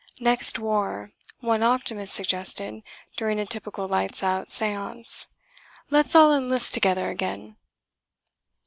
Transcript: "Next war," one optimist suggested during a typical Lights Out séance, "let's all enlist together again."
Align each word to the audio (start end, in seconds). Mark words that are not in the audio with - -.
"Next 0.19 0.57
war," 0.57 1.11
one 1.41 1.61
optimist 1.61 2.15
suggested 2.15 2.81
during 3.17 3.39
a 3.39 3.45
typical 3.45 3.87
Lights 3.87 4.23
Out 4.23 4.47
séance, 4.49 5.27
"let's 5.91 6.15
all 6.15 6.33
enlist 6.35 6.73
together 6.73 7.11
again." 7.11 7.55